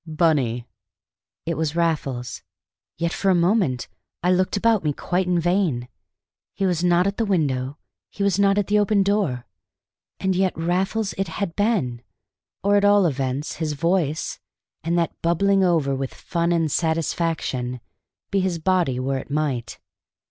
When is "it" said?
1.45-1.55, 11.19-11.27, 19.19-19.29